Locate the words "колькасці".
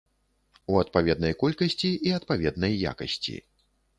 1.43-1.91